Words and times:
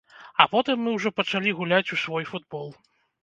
А 0.43 0.45
потым 0.53 0.79
мы 0.85 0.93
ўжо 0.95 1.11
пачалі 1.19 1.53
гуляць 1.59 1.93
у 1.97 2.01
свой 2.05 2.27
футбол. 2.31 2.67